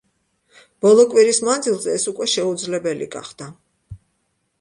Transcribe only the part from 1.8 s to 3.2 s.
ეს უკვე შეუძლებელი